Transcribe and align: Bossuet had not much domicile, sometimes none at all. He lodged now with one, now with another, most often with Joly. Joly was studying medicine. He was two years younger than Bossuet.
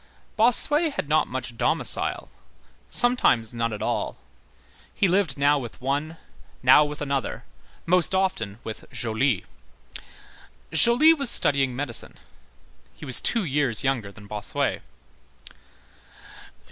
Bossuet 0.35 0.93
had 0.93 1.07
not 1.07 1.27
much 1.27 1.55
domicile, 1.57 2.31
sometimes 2.89 3.53
none 3.53 3.71
at 3.71 3.83
all. 3.83 4.17
He 4.91 5.07
lodged 5.07 5.37
now 5.37 5.59
with 5.59 5.79
one, 5.79 6.17
now 6.63 6.83
with 6.83 7.03
another, 7.03 7.43
most 7.85 8.15
often 8.15 8.57
with 8.63 8.91
Joly. 8.91 9.45
Joly 10.71 11.13
was 11.13 11.29
studying 11.29 11.75
medicine. 11.75 12.17
He 12.95 13.05
was 13.05 13.21
two 13.21 13.43
years 13.43 13.83
younger 13.83 14.11
than 14.11 14.25
Bossuet. 14.25 14.81